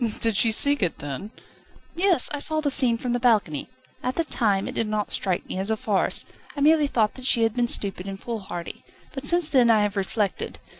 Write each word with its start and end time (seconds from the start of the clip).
"Did 0.19 0.35
she 0.35 0.51
seek 0.51 0.81
it, 0.81 0.97
then?" 0.97 1.29
"Yes; 1.93 2.27
I 2.33 2.39
saw 2.39 2.59
the 2.59 2.71
scene 2.71 2.97
from 2.97 3.13
the 3.13 3.19
balcony. 3.19 3.69
At 4.01 4.15
the 4.15 4.23
time 4.23 4.67
it 4.67 4.73
did 4.73 4.87
not 4.87 5.11
strike 5.11 5.45
me 5.47 5.59
as 5.59 5.69
a 5.69 5.77
farce. 5.77 6.25
I 6.57 6.61
merely 6.61 6.87
thought 6.87 7.13
that 7.13 7.25
she 7.27 7.43
had 7.43 7.53
been 7.53 7.67
stupid 7.67 8.07
and 8.07 8.19
foolhardy. 8.19 8.83
But 9.13 9.27
since 9.27 9.47
then 9.47 9.69
I 9.69 9.83
have 9.83 9.95
reflected. 9.95 10.57